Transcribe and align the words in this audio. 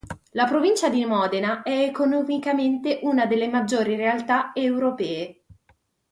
La 0.31 0.45
provincia 0.45 0.89
di 0.89 1.05
Modena 1.05 1.61
è 1.61 1.83
economicamente 1.83 3.01
una 3.03 3.27
delle 3.27 3.47
maggiori 3.49 3.95
realtà 3.95 4.49
europee. 4.51 5.43